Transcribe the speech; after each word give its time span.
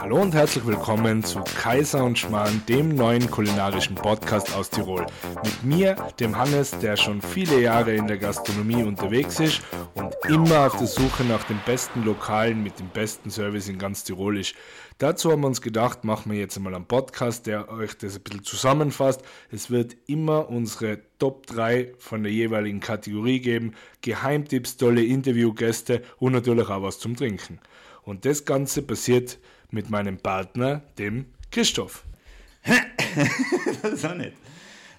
Hallo 0.00 0.22
und 0.22 0.34
herzlich 0.34 0.66
willkommen 0.66 1.22
zu 1.22 1.40
Kaiser 1.60 2.02
und 2.02 2.18
Schmarrn, 2.18 2.62
dem 2.66 2.94
neuen 2.94 3.30
kulinarischen 3.30 3.96
Podcast 3.96 4.56
aus 4.56 4.70
Tirol. 4.70 5.04
Mit 5.44 5.62
mir, 5.62 5.94
dem 6.18 6.38
Hannes, 6.38 6.70
der 6.78 6.96
schon 6.96 7.20
viele 7.20 7.60
Jahre 7.60 7.94
in 7.94 8.06
der 8.06 8.16
Gastronomie 8.16 8.82
unterwegs 8.82 9.38
ist 9.40 9.60
und 9.94 10.14
immer 10.26 10.66
auf 10.66 10.78
der 10.78 10.86
Suche 10.86 11.22
nach 11.24 11.44
den 11.44 11.60
besten 11.66 12.02
Lokalen 12.02 12.62
mit 12.62 12.78
dem 12.78 12.88
besten 12.88 13.30
Service 13.30 13.68
in 13.68 13.78
ganz 13.78 14.02
Tirol 14.02 14.38
ist. 14.38 14.54
Dazu 14.96 15.30
haben 15.30 15.42
wir 15.42 15.48
uns 15.48 15.60
gedacht, 15.60 16.02
machen 16.02 16.32
wir 16.32 16.38
jetzt 16.38 16.56
einmal 16.56 16.74
einen 16.74 16.86
Podcast, 16.86 17.46
der 17.46 17.68
euch 17.68 17.98
das 17.98 18.16
ein 18.16 18.22
bisschen 18.22 18.42
zusammenfasst. 18.42 19.20
Es 19.50 19.70
wird 19.70 19.96
immer 20.06 20.48
unsere 20.48 21.00
Top 21.18 21.46
3 21.46 21.92
von 21.98 22.22
der 22.22 22.32
jeweiligen 22.32 22.80
Kategorie 22.80 23.40
geben, 23.40 23.74
Geheimtipps, 24.00 24.78
tolle 24.78 25.04
Interviewgäste 25.04 26.00
und 26.18 26.32
natürlich 26.32 26.70
auch 26.70 26.82
was 26.82 26.98
zum 26.98 27.16
Trinken. 27.16 27.60
Und 28.02 28.24
das 28.24 28.46
Ganze 28.46 28.80
passiert 28.82 29.38
mit 29.70 29.90
meinem 29.90 30.18
Partner, 30.18 30.82
dem 30.98 31.26
Christoph. 31.50 32.04
das 33.82 34.14
nicht. 34.14 34.34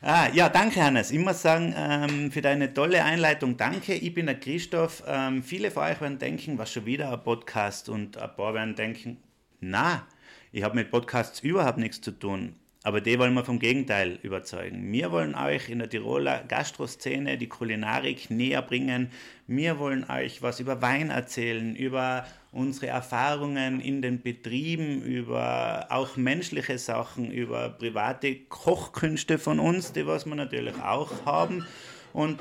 Ah, 0.03 0.29
ja, 0.33 0.49
danke 0.49 0.81
Hannes. 0.81 1.11
Ich 1.11 1.19
muss 1.19 1.43
sagen, 1.43 1.75
ähm, 1.77 2.31
für 2.31 2.41
deine 2.41 2.73
tolle 2.73 3.03
Einleitung 3.03 3.55
danke. 3.55 3.93
Ich 3.93 4.13
bin 4.13 4.25
der 4.25 4.39
Christoph. 4.39 5.03
Ähm, 5.05 5.43
viele 5.43 5.69
von 5.69 5.83
euch 5.83 6.01
werden 6.01 6.17
denken, 6.17 6.57
was 6.57 6.73
schon 6.73 6.87
wieder 6.87 7.13
ein 7.13 7.23
Podcast 7.23 7.87
und 7.87 8.17
ein 8.17 8.35
paar 8.35 8.55
werden 8.55 8.73
denken, 8.73 9.17
na, 9.59 10.07
ich 10.51 10.63
habe 10.63 10.75
mit 10.75 10.89
Podcasts 10.89 11.41
überhaupt 11.41 11.77
nichts 11.77 12.01
zu 12.01 12.11
tun. 12.11 12.55
Aber 12.83 12.99
die 12.99 13.19
wollen 13.19 13.35
wir 13.35 13.45
vom 13.45 13.59
Gegenteil 13.59 14.17
überzeugen. 14.23 14.91
Wir 14.91 15.11
wollen 15.11 15.35
euch 15.35 15.69
in 15.69 15.77
der 15.77 15.89
Tiroler 15.89 16.43
Gastroszene 16.47 17.37
die 17.37 17.47
Kulinarik 17.47 18.31
näher 18.31 18.63
bringen. 18.63 19.11
Wir 19.45 19.77
wollen 19.77 20.09
euch 20.09 20.41
was 20.41 20.59
über 20.59 20.81
Wein 20.81 21.11
erzählen, 21.11 21.75
über 21.75 22.25
unsere 22.51 22.87
Erfahrungen 22.87 23.81
in 23.81 24.01
den 24.01 24.23
Betrieben, 24.23 25.03
über 25.03 25.87
auch 25.89 26.17
menschliche 26.17 26.79
Sachen, 26.79 27.31
über 27.31 27.69
private 27.69 28.35
Kochkünste 28.49 29.37
von 29.37 29.59
uns, 29.59 29.93
die 29.93 30.07
was 30.07 30.25
wir 30.25 30.35
natürlich 30.35 30.75
auch 30.81 31.23
haben. 31.23 31.67
Und 32.13 32.39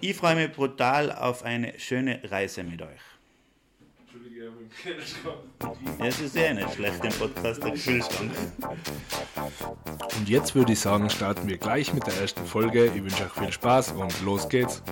ich 0.00 0.16
freue 0.16 0.36
mich 0.36 0.52
brutal 0.52 1.12
auf 1.12 1.44
eine 1.44 1.78
schöne 1.78 2.20
Reise 2.24 2.64
mit 2.64 2.80
euch. 2.80 3.17
Es 5.98 6.20
ist 6.20 6.36
ja 6.36 6.54
nicht 6.54 6.74
schlecht, 6.74 7.04
im 7.04 7.12
Podcast 7.12 7.62
der 7.62 7.72
Kühlschrank. 7.72 8.32
Und 10.18 10.28
jetzt 10.28 10.54
würde 10.54 10.72
ich 10.72 10.80
sagen, 10.80 11.10
starten 11.10 11.48
wir 11.48 11.58
gleich 11.58 11.92
mit 11.92 12.06
der 12.06 12.14
ersten 12.20 12.44
Folge. 12.46 12.86
Ich 12.86 13.02
wünsche 13.02 13.24
euch 13.24 13.32
viel 13.32 13.52
Spaß 13.52 13.92
und 13.92 14.22
los 14.22 14.48
geht's. 14.48 14.82